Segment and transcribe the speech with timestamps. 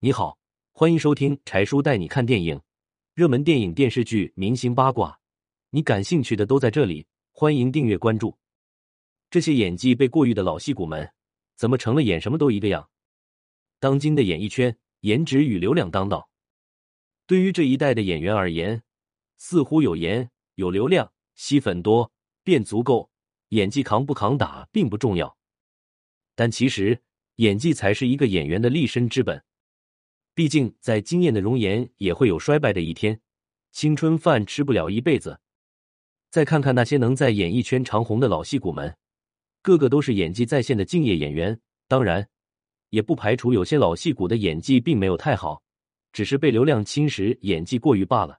[0.00, 0.38] 你好，
[0.70, 2.60] 欢迎收听柴叔带你看电影，
[3.14, 5.18] 热门电影、电视剧、明星八卦，
[5.70, 7.04] 你感兴趣的都在这里。
[7.32, 8.38] 欢迎订阅关注。
[9.28, 11.12] 这些演技被过誉的老戏骨们，
[11.56, 12.88] 怎么成了演什么都一个样？
[13.80, 16.30] 当今的演艺圈，颜值与流量当道。
[17.26, 18.80] 对于这一代的演员而言，
[19.36, 22.12] 似乎有颜有流量，吸粉多
[22.44, 23.10] 便足够，
[23.48, 25.36] 演技扛不扛打并不重要。
[26.36, 27.02] 但其实，
[27.34, 29.44] 演技才是一个演员的立身之本。
[30.38, 33.20] 毕竟，再惊艳的容颜也会有衰败的一天，
[33.72, 35.40] 青春饭吃不了一辈子。
[36.30, 38.96] 再看看那些能在演艺圈长红的老戏骨们，
[39.62, 41.60] 个个都是演技在线的敬业演员。
[41.88, 42.28] 当然，
[42.90, 45.60] 也不排除有些老戏骨的演技并没有太好，
[46.12, 48.38] 只是被流量侵蚀，演技过誉罢了。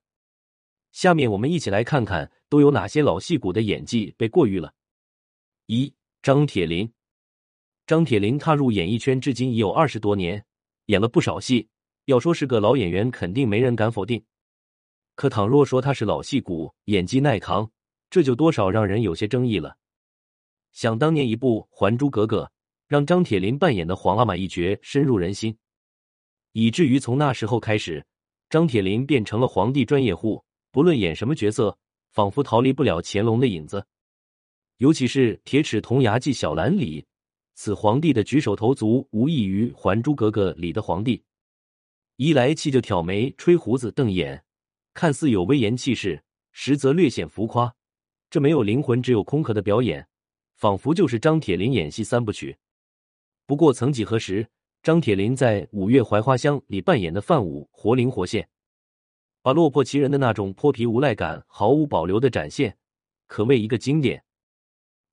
[0.93, 4.73] 下面我们一起来看看都有哪些老戏骨的演技被过誉了。
[5.65, 6.89] 一、张铁林。
[7.85, 10.45] 张铁林踏入演艺圈至今已有二十多年，
[10.85, 11.67] 演了不少戏，
[12.09, 14.23] 要说是个老演员，肯定没人敢否定。
[15.13, 17.69] 可倘若说他是老戏骨，演技耐扛。
[18.09, 19.77] 这就多少让人有些争议了。
[20.71, 22.45] 想当年一部《还珠格格》，
[22.87, 25.55] 让张铁林扮演的皇阿玛一角深入人心，
[26.53, 28.03] 以至于从那时候开始，
[28.49, 31.77] 张铁林变成了皇帝专业户，不论演什么角色，
[32.11, 33.85] 仿佛逃离不了乾隆的影子。
[34.77, 37.05] 尤其是《铁齿铜牙纪晓岚》里，
[37.53, 41.21] 此皇帝的举手投足无异于《还珠格格》里的皇帝，
[42.21, 44.43] 一来气就挑眉、吹胡子、瞪眼，
[44.93, 47.73] 看似有威严气势，实则略显浮夸。
[48.29, 50.05] 这没有灵魂，只有空壳的表演，
[50.57, 52.57] 仿佛就是张铁林演戏三部曲。
[53.45, 54.45] 不过，曾几何时，
[54.83, 58.49] 张铁林在《五月槐花香》里扮演的范武，活灵活现，
[59.41, 62.77] 把落魄奇人的那种泼皮无赖感毫无保留的展现，
[63.27, 64.21] 可谓一个经典。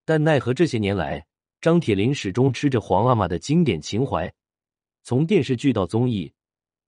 [0.04, 1.24] 但奈何这些年来，
[1.60, 4.34] 张铁林始终吃着皇阿玛的经典情怀，
[5.04, 6.32] 从电视剧到综艺，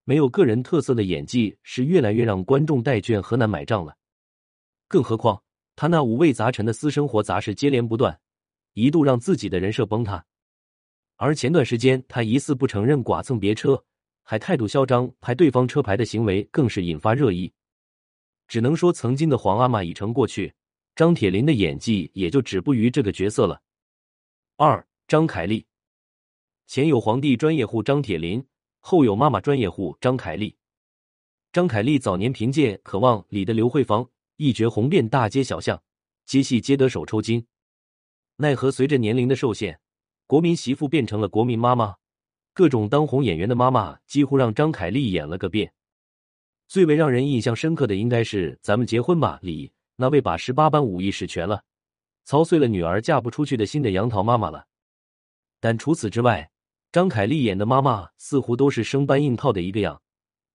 [0.08, 3.94] 没有个人特色的演技是越来越让观众带倦和难买账了。
[4.88, 5.42] 更何况。
[5.76, 8.18] 他那五味杂陈的私生活杂事接连不断，
[8.72, 10.24] 一度让自己的人设崩塌。
[11.16, 13.84] 而前段时间，他疑似不承认剐蹭别车，
[14.22, 17.52] 还态度嚣张拍对方车牌的行为，更是引发热议。
[18.48, 20.52] 只能说，曾经的皇阿玛已成过去，
[20.96, 23.60] 张铁林的演技也就止步于这个角色了。
[24.56, 25.66] 二，张凯丽，
[26.66, 28.44] 前有皇帝专业户张铁林，
[28.80, 30.56] 后有妈妈专业户张凯丽。
[31.52, 34.08] 张凯丽早年凭借《渴望》里的刘慧芳。
[34.40, 35.82] 一角红遍大街小巷，
[36.24, 37.44] 接戏接得手抽筋。
[38.36, 39.80] 奈何随着年龄的受限，
[40.28, 41.96] 国民媳妇变成了国民妈妈，
[42.54, 45.72] 各种当红演员的妈妈几乎让张凯丽演了个遍。
[46.68, 51.64] 最为让人印象深刻的应该是《咱们结婚吧》里那位把十八般武艺使全了，
[52.24, 54.68] 操碎了女儿嫁不出去的心的杨桃妈妈了。
[55.58, 56.48] 但除此之外，
[56.90, 60.00] 张凯丽演的妈妈似乎都是生搬硬套的一个样，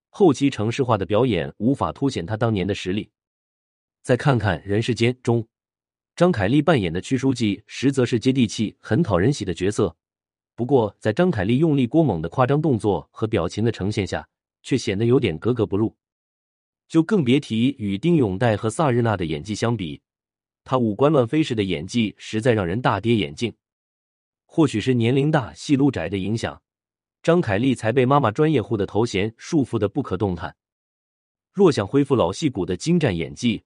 [0.09, 3.11] 后期城市化的表演无法凸显她当年的实力。
[4.01, 5.47] 再看看《人世间》中，
[6.15, 9.95] 张凯丽扮演的屈书记，实则是接地气、很讨人喜的角色。
[10.55, 14.27] 不过，在张凯丽用力过猛的夸张动作和表情的呈现下，
[14.63, 15.95] 却显得有点格格不入。
[16.87, 20.01] 就更别提与丁永岱和萨日娜的演技相比，
[20.63, 23.53] 她五官乱飞时的演技实在让人大跌眼镜。
[24.55, 26.61] 或许是年龄大、戏路窄的影响，
[27.23, 30.55] 张凯丽才被妈妈专业户的头衔束缚的不可动弹。
[31.51, 33.63] 若想恢复老戏骨的精湛演技，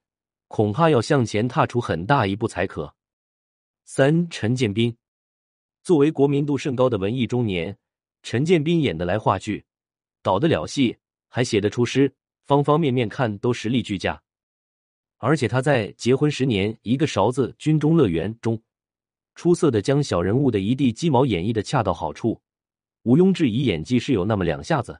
[0.47, 2.95] 恐怕要向前踏出很大一步才可。
[3.83, 4.95] 三，陈建斌
[5.83, 7.77] 作为国民度甚高的文艺中年，
[8.23, 9.65] 陈建斌演得来话剧，
[10.23, 10.95] 导得了戏，
[11.27, 12.15] 还写得出诗，
[12.45, 14.23] 方方面面看都实力俱佳。
[15.17, 18.57] 而且他在《结婚十年一个勺子军中乐园》中，
[19.37, 22.41] 出色的将小人物的一地鸡毛演绎的恰到好处，
[23.03, 24.99] 毋庸置疑，演技是有那么两下子。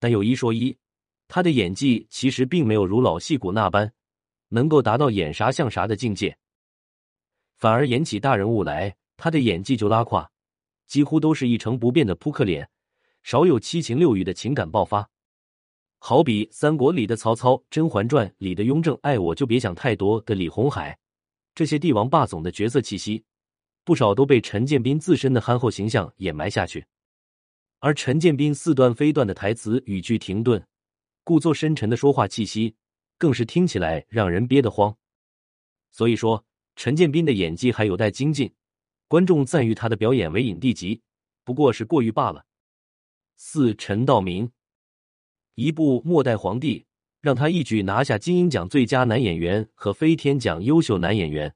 [0.00, 0.74] 但有一说一，
[1.28, 3.92] 他的演技其实并没有如老戏骨那般。
[4.48, 6.36] 能够达到演啥像啥的境界，
[7.56, 10.30] 反而演起大人物来，他的演技就拉胯，
[10.86, 12.68] 几乎都是一成不变的扑克脸，
[13.24, 15.10] 少有七情六欲的情感爆发。
[15.98, 20.96] 好比《三国》里的曹操，《甄嬛传》里的雍正，爱我就别想太多的李红海，
[21.54, 23.24] 这些帝王霸总的角色气息，
[23.84, 26.86] 不少都被陈建斌自身的憨厚形象掩埋下去。
[27.78, 30.66] 而陈建斌似断非断的台词，语句停顿，
[31.22, 32.74] 故作深沉的说话气息。
[33.16, 34.96] 更是听起来让人憋得慌，
[35.92, 36.44] 所以说
[36.74, 38.52] 陈建斌的演技还有待精进，
[39.06, 41.00] 观众赞誉他的表演为影帝级，
[41.44, 42.44] 不过是过誉罢了。
[43.36, 44.50] 四陈道明，
[45.54, 46.80] 一部《末代皇帝》
[47.20, 51.50] 让他一举拿下金鹰奖最佳男演员和飞天奖优秀男演员；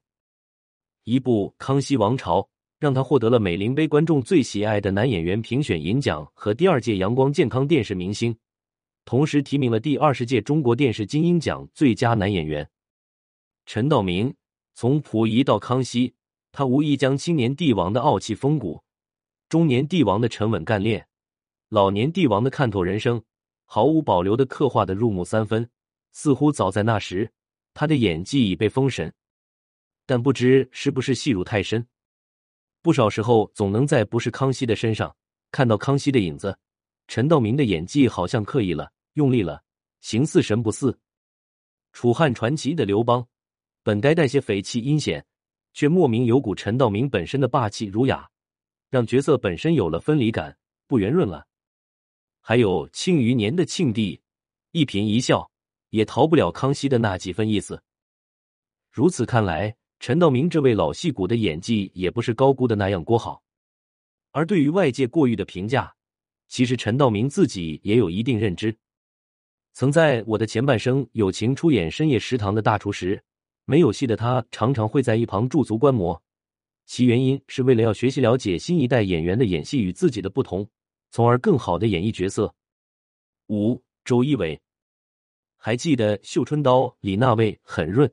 [1.03, 2.41] 一部《康熙王朝》
[2.79, 8.37] 让他获得了美林杯观众最喜爱的男演员评选银奖和第二届阳光健康电视明星，
[9.05, 12.69] 同时提名了第二十届中国电视金鹰奖最佳男演员。
[13.65, 14.33] 陈道明
[14.75, 16.13] 从溥仪到康熙，
[16.51, 18.81] 他无疑将青年帝王的傲气风骨、
[19.47, 21.07] 中年帝王的沉稳干练、
[21.69, 23.21] 老年帝王的看透人生，
[23.65, 25.69] 毫无保留的刻画的入木三分。
[26.11, 27.31] 似乎早在那时，
[27.73, 29.13] 他的演技已被封神。
[30.09, 31.85] 但不知是不是戏入太深，
[32.81, 35.15] 不少时候总能在不是康熙的身上
[35.51, 36.57] 看到康熙的影子。
[37.07, 39.61] 陈道明的演技好像刻意了、用力了，
[39.99, 40.97] 形似神不似。
[41.93, 43.23] 楚汉传奇的刘邦。
[43.83, 45.23] 本该带些匪气阴险，
[45.73, 48.27] 却莫名有股陈道明本身的霸气儒雅，
[48.89, 50.57] 让角色本身有了分离感，
[50.87, 51.45] 不圆润了。
[52.41, 54.19] 还有《庆余年》的庆帝，
[54.71, 55.51] 一颦一笑
[55.91, 57.83] 也逃不了康熙的那几分意思。
[58.91, 63.43] 如此看来，陈道明这位老戏骨的演技也不是高估的那样过好。
[64.31, 65.93] 而对于外界过誉的评价，
[66.47, 68.75] 其实陈道明自己也有一定认知。
[69.73, 73.23] 曾在我的前半生友情出演深夜食堂的大厨时。
[73.65, 76.19] 没有戏的他常常会在一旁驻足观摩，
[76.87, 80.67] 其原因是为了要学习了解新一代演员的演戏与自己的不同，
[81.11, 82.51] 从而更好的演绎角色。
[83.49, 84.59] 五周一围，
[85.55, 88.11] 还记得《绣春刀》里那位很润、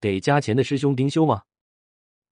[0.00, 1.42] 得加钱的师兄丁修吗？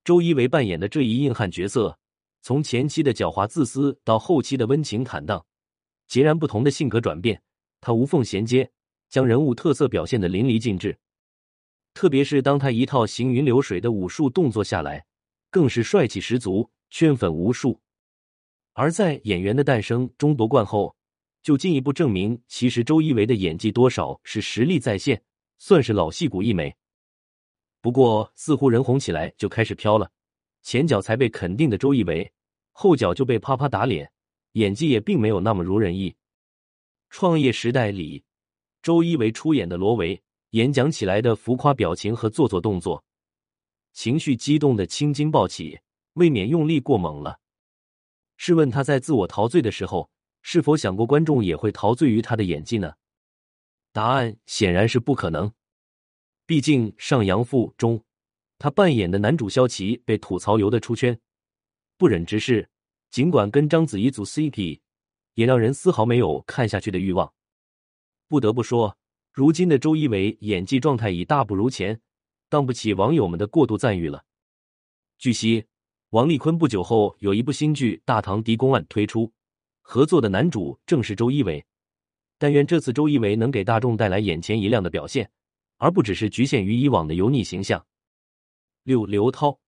[0.04, 1.98] 周一围扮演的这一硬汉角色，
[2.40, 5.44] 从前期的狡猾自私到后期的温情坦荡，
[6.06, 7.42] 截然不同的性格转变，
[7.80, 8.70] 他无缝衔接，
[9.08, 10.96] 将人物特色表现的淋漓尽致。
[11.92, 15.04] 特别是当他一套行云流水的武术动作下来，
[15.50, 17.80] 更是帅气十足，圈粉无数。
[18.74, 20.94] 而在《演员的诞生》中夺冠后，
[21.42, 25.20] 就进一步证明，其实周一围的演技多少是实力在线，
[25.58, 26.76] 算是老戏骨一枚。
[27.86, 30.10] 不过，似乎人红起来就开始飘了，
[30.60, 32.32] 前脚才被肯定的周一围，
[32.72, 34.10] 后脚就被啪啪打脸，
[34.54, 36.16] 演技也并没有那么如人意。
[37.10, 38.24] 创业时代里，
[38.82, 40.20] 周一围出演的罗维。
[40.50, 43.04] 演讲起来的浮夸表情和做作动作，
[43.92, 45.78] 情绪激动的青筋暴起，
[46.14, 47.38] 未免用力过猛了。
[48.36, 50.10] 试问他在自我陶醉的时候，
[50.42, 52.94] 是否想过观众也会陶醉于他的演技呢？
[53.92, 55.52] 答案显然是不可能。
[56.46, 58.00] 毕竟《上阳赋》中，
[58.56, 61.19] 他扮演的男主萧齐被吐槽游得出圈，
[61.98, 62.69] 不忍直视。
[63.10, 64.78] 尽管跟章子怡组 CP，
[65.34, 67.32] 也让人丝毫没有看下去的欲望。
[68.28, 68.96] 不得不说。
[69.32, 72.00] 如今的周一围演技状态已大不如前，
[72.49, 74.25] 当不起网友们的过度赞誉了。
[75.19, 75.66] 据悉，
[76.10, 79.32] 王丽坤不久后有一部新剧《大唐狄公案》推出，
[79.82, 81.66] 合作的男主正是周一围。
[82.38, 85.31] 但愿这次周一围能给大众带来眼前一亮的表现，
[85.78, 87.87] 而不只是局限于以往的油腻形象。
[88.82, 89.58] 六刘涛，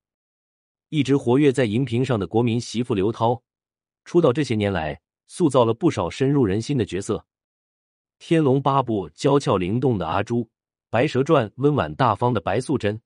[0.89, 3.43] 一直活跃在荧屏上的国民媳妇刘涛，
[4.05, 7.17] 出道这些年来，塑造了不少深入人心的角色。
[8.19, 10.45] 《天龙八部》娇俏灵动的阿朱，
[10.91, 13.01] 《白蛇传》温婉大方的白素贞，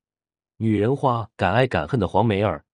[0.56, 2.64] 女人花敢爱敢恨的黄梅儿，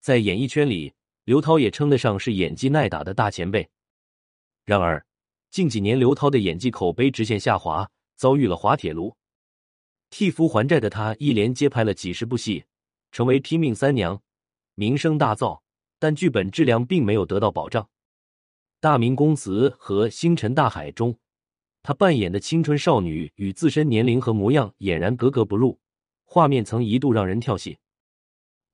[0.00, 0.94] 在演艺圈里，
[1.24, 3.68] 刘涛也称得上是演技耐打的大前辈。
[4.64, 5.04] 然而，
[5.50, 9.14] 近几年刘涛的演技口碑直线下滑，遭遇了滑铁卢。
[10.16, 12.66] 替夫还债的她，一连接拍了几十部戏，
[13.10, 14.22] 成为拼命三娘，
[14.76, 15.62] 名声大噪，
[15.98, 17.82] 但剧本质量并没有得到保障。
[18.78, 21.18] 《大明宫词》和《星辰大海》中。
[21.82, 25.80] 他扮演的青春少女与自身年龄和模样俨然格格不入，
[26.24, 27.78] 画面曾一度让人跳戏。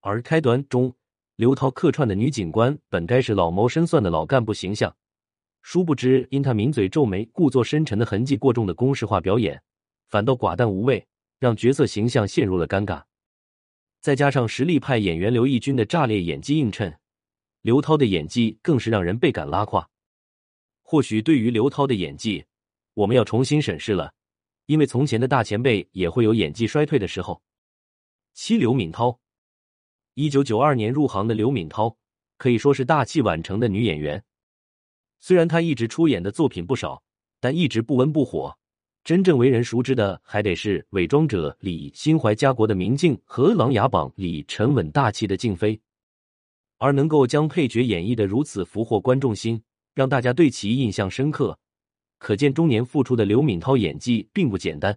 [0.00, 0.95] 而开端中，
[1.37, 4.95] 刘涛客串的女警官本该是老谋深算的老干部形象，
[5.62, 9.62] 殊不知因他抿嘴皱眉、故作深沉的痕迹过重的公式化表演，
[10.07, 11.07] 反倒寡淡无味，
[11.40, 13.02] 让角色形象陷入了尴尬。
[14.00, 17.00] 再加上实力派演员刘奕君的炸裂演技映衬，
[17.62, 19.90] 刘涛的演技更是让人倍感拉胯。
[20.82, 22.44] 或许对于刘涛的演技，
[22.92, 24.12] 我们要重新审视了，
[24.66, 27.42] 因为从前的大前辈也会有演技衰退的时候。
[28.35, 29.18] 七刘敏涛，
[30.14, 31.97] 一九九二年入行的刘敏涛
[32.37, 34.23] 可以说是大器晚成的女演员。
[35.18, 37.02] 虽然她一直出演的作品不少，
[37.40, 38.59] 但一直不温不火。
[39.02, 45.80] 真正为人熟知的还得是《伪装者》里心怀家国的明镜和《琅琊榜》里沉稳大气的静妃。
[46.78, 49.62] 而能够将配角演绎的如此俘获观众心，
[49.95, 51.59] 让大家对其印象深刻。
[52.19, 54.97] 可见中年复出的刘敏涛演技并不简单。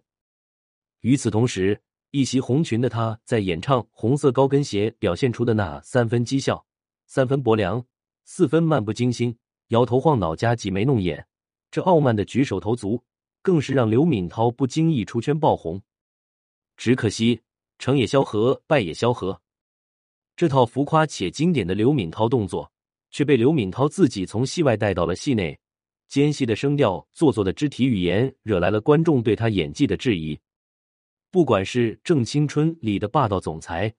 [1.01, 1.81] 与此同时，
[2.11, 6.65] 一袭红裙的她在演唱《红色高跟鞋》表现出的那三分讥笑、
[7.07, 7.83] 三分薄凉、
[8.25, 9.35] 四分漫不经心、
[9.69, 11.25] 摇头晃脑加挤眉弄眼，
[11.71, 13.01] 这傲慢的举手投足，
[13.43, 15.79] 更是让刘敏涛不经意出圈爆红。
[16.75, 17.41] 只可惜
[17.77, 19.39] 成也萧何，败也萧何。
[20.35, 22.71] 这套浮夸且经典的刘敏涛动作，
[23.11, 25.59] 却被刘敏涛自己从戏外带到了戏内。
[26.07, 30.39] 尖细的声调、做作的肢体语言，惹来了观众对他演技的质疑。
[31.31, 33.93] 不管是《正青春》里的霸道总裁，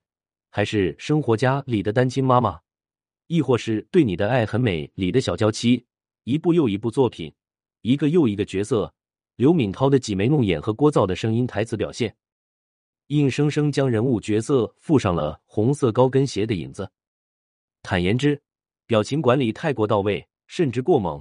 [0.51, 2.61] 还是《生活家》里的单亲妈妈，
[3.27, 5.85] 亦或是《对你的爱很美》里的小娇妻，
[6.23, 7.35] 一部又一部作品，
[7.83, 8.95] 一个又一个角色，
[9.37, 12.15] 刘敏涛的挤眉弄眼和聒噪的声音、台词表现，
[13.09, 16.89] 硬生生将人物角色附上了红色高跟鞋的影子。
[17.83, 18.41] 坦言之，
[18.87, 21.21] 表情管理太过到位，甚至过猛。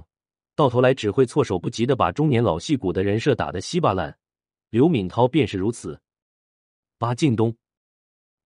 [0.54, 4.16] 到头来只会措手不及的把中年老戏骨的人设打得稀巴烂，
[4.70, 6.00] 刘敏涛便是如此。
[6.96, 7.56] 八靳东，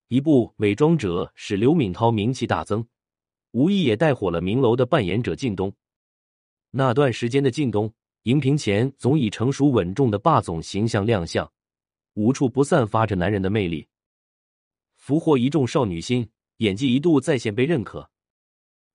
[0.08, 2.88] 一部《伪装者》使刘敏涛名气大增，
[3.50, 5.70] 无疑也带火了明楼的扮演者靳东。
[6.70, 7.92] 那段时间的靳东，
[8.24, 11.50] 荧屏前总以成熟稳重的霸总形象亮相，
[12.14, 13.88] 无处不散发着男人的魅力，
[14.96, 18.10] 俘获一众少女心，演技一度在线被认可。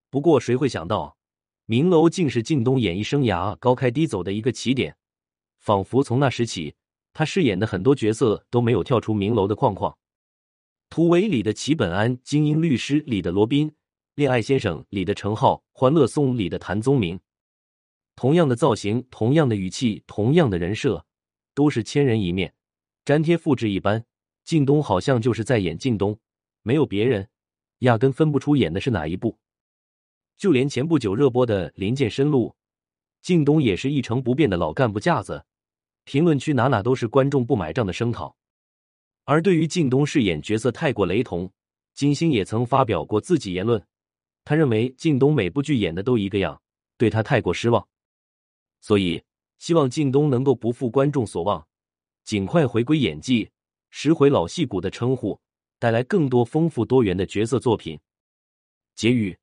[0.09, 1.17] 不过谁会想到？
[1.65, 4.95] 明楼竟是靳东演艺生涯高开低走的一个起点，
[5.59, 6.75] 仿佛从那时起，
[7.13, 9.89] 他饰演的很多角色都没有跳出明楼的框框。
[10.89, 13.69] 《突围》里的齐本安，《精英律师》里的罗宾，
[14.15, 17.17] 《恋爱先生》里的程浩，《欢乐颂》里的谭宗明，
[18.15, 21.05] 同样的造型，同样的语气，同样的人设，
[21.53, 22.53] 都是千人一面，
[23.05, 24.05] 粘贴复制一般。
[24.45, 26.19] 靳东好像就是在演靳东，
[26.61, 27.29] 没有别人，
[27.79, 29.39] 压根分不出演的是哪一部。
[30.37, 32.49] 就连前不久热播的《林剑深路》，
[33.21, 35.45] 靳东也是一成不变的老干部架子，
[36.03, 38.35] 评论区哪哪都是观众不买账的声讨。
[39.23, 41.49] 而对于靳东饰演角色太过雷同，
[41.93, 43.81] 金星也曾发表过自己言论，
[44.43, 46.61] 他认为靳东每部剧演的都一个样，
[46.97, 47.87] 对他太过失望，
[48.83, 49.23] 所以
[49.59, 51.65] 希望靳东能够不负观众所望，
[52.25, 53.49] 尽快回归演技，
[53.89, 55.39] 拾回老戏骨的称呼，
[55.79, 57.97] 带来更多丰富多元的角色作品。
[58.93, 59.37] 结语。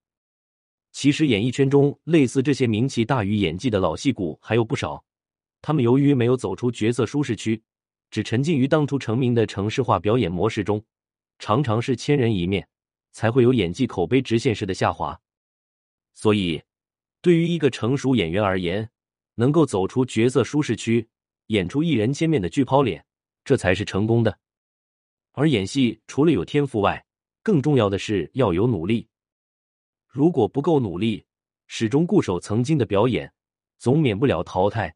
[0.92, 5.02] 其实，演艺圈中类似这些名气大于演技的老戏骨还有不少。
[5.62, 7.62] 他们由于没有走出角色舒适区，
[8.11, 10.85] 只沉浸于当初成名的城市化表演模式中，
[11.38, 12.68] 常常是千人一面，
[13.11, 15.18] 才会有演技口碑直线式的下滑。
[16.12, 16.62] 所以，
[17.23, 18.90] 对于一个成熟演员而言，
[19.40, 21.09] 能够走出角色舒适区，
[21.47, 23.02] 演出一人千面的巨抛脸，
[23.42, 24.38] 这才是成功的。
[25.32, 27.02] 而演戏除了有天赋外，
[27.42, 29.09] 更重要的是要有努力。
[30.06, 31.25] 如果不够努力，
[31.68, 33.32] 始终固守曾经的表演，
[33.78, 34.94] 总免不了淘汰。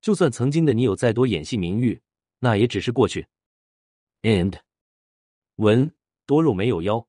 [0.00, 2.02] 就算曾经的你有再多演戏名誉，
[2.40, 3.24] 那也只是过去。
[4.22, 4.58] And，
[5.56, 5.94] 文
[6.26, 7.06] 多肉没有腰。